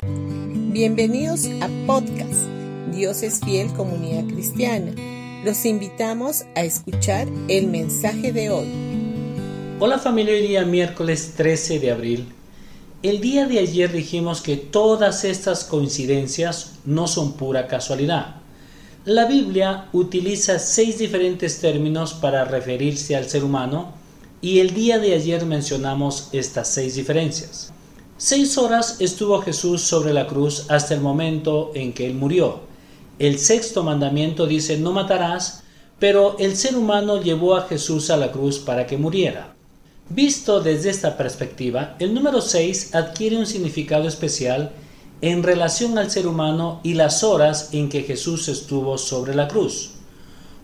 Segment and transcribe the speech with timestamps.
[0.00, 2.46] Bienvenidos a podcast
[2.94, 4.92] Dios es fiel comunidad cristiana.
[5.44, 8.68] Los invitamos a escuchar el mensaje de hoy.
[9.80, 12.28] Hola familia, hoy día miércoles 13 de abril.
[13.02, 18.36] El día de ayer dijimos que todas estas coincidencias no son pura casualidad.
[19.04, 23.94] La Biblia utiliza seis diferentes términos para referirse al ser humano
[24.40, 27.72] y el día de ayer mencionamos estas seis diferencias.
[28.20, 32.62] Seis horas estuvo Jesús sobre la cruz hasta el momento en que él murió.
[33.20, 35.62] El sexto mandamiento dice no matarás,
[36.00, 39.54] pero el ser humano llevó a Jesús a la cruz para que muriera.
[40.08, 44.72] Visto desde esta perspectiva, el número 6 adquiere un significado especial
[45.20, 49.92] en relación al ser humano y las horas en que Jesús estuvo sobre la cruz.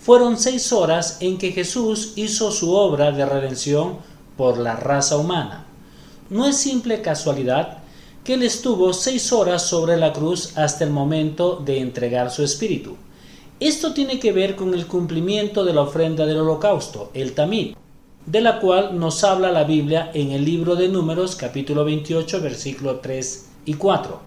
[0.00, 3.98] Fueron seis horas en que Jesús hizo su obra de redención
[4.36, 5.66] por la raza humana.
[6.30, 7.78] No es simple casualidad
[8.22, 12.96] que él estuvo seis horas sobre la cruz hasta el momento de entregar su espíritu.
[13.58, 17.74] Esto tiene que ver con el cumplimiento de la ofrenda del holocausto, el tamid,
[18.26, 23.00] de la cual nos habla la Biblia en el libro de Números capítulo 28 versículo
[23.00, 24.20] 3 y 4.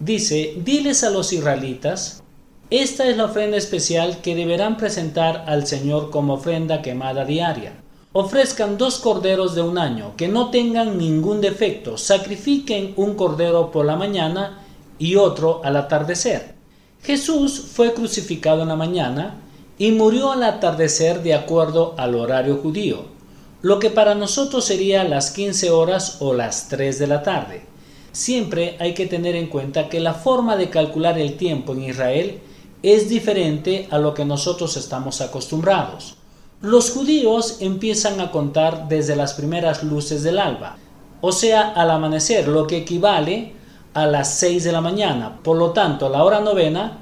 [0.00, 2.22] Dice, diles a los israelitas,
[2.70, 7.74] esta es la ofrenda especial que deberán presentar al Señor como ofrenda quemada diaria
[8.12, 13.86] ofrezcan dos corderos de un año que no tengan ningún defecto, sacrifiquen un cordero por
[13.86, 14.60] la mañana
[14.98, 16.54] y otro al atardecer.
[17.02, 19.40] Jesús fue crucificado en la mañana
[19.78, 23.06] y murió al atardecer de acuerdo al horario judío,
[23.62, 27.62] lo que para nosotros sería las 15 horas o las 3 de la tarde.
[28.12, 32.40] Siempre hay que tener en cuenta que la forma de calcular el tiempo en Israel
[32.82, 36.16] es diferente a lo que nosotros estamos acostumbrados.
[36.62, 40.76] Los judíos empiezan a contar desde las primeras luces del alba,
[41.20, 43.54] o sea, al amanecer, lo que equivale
[43.94, 45.40] a las 6 de la mañana.
[45.42, 46.98] Por lo tanto, la hora novena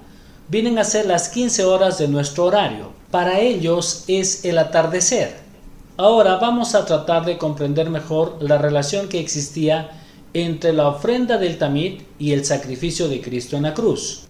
[0.48, 2.92] vienen a ser las 15 horas de nuestro horario.
[3.10, 5.36] Para ellos es el atardecer.
[5.98, 9.90] Ahora vamos a tratar de comprender mejor la relación que existía
[10.32, 14.22] entre la ofrenda del tamid y el sacrificio de Cristo en la cruz.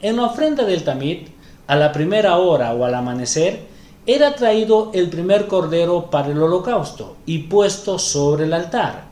[0.00, 1.28] En la ofrenda del tamid,
[1.66, 3.76] a la primera hora o al amanecer,
[4.08, 9.04] era traído el primer cordero para el holocausto y puesto sobre el altar.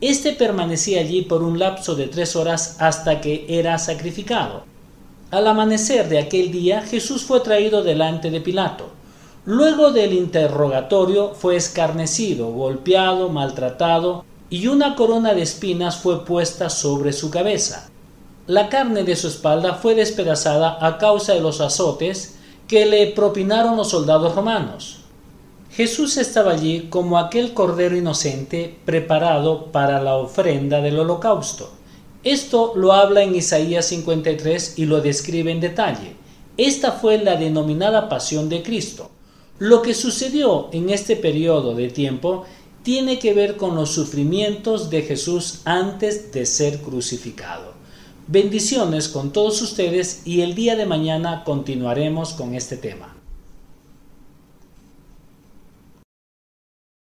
[0.00, 4.64] Este permanecía allí por un lapso de tres horas hasta que era sacrificado.
[5.30, 8.90] Al amanecer de aquel día Jesús fue traído delante de Pilato.
[9.44, 17.12] Luego del interrogatorio fue escarnecido, golpeado, maltratado, y una corona de espinas fue puesta sobre
[17.12, 17.90] su cabeza.
[18.48, 22.40] La carne de su espalda fue despedazada a causa de los azotes
[22.72, 25.00] que le propinaron los soldados romanos.
[25.72, 31.70] Jesús estaba allí como aquel cordero inocente preparado para la ofrenda del holocausto.
[32.24, 36.16] Esto lo habla en Isaías 53 y lo describe en detalle.
[36.56, 39.10] Esta fue la denominada pasión de Cristo.
[39.58, 42.46] Lo que sucedió en este periodo de tiempo
[42.82, 47.81] tiene que ver con los sufrimientos de Jesús antes de ser crucificado.
[48.28, 53.21] Bendiciones con todos ustedes y el día de mañana continuaremos con este tema.